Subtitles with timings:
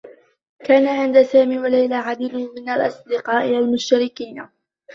[0.59, 4.47] كان عند سامي و ليلى العديد من الأصدقاء المشتركين.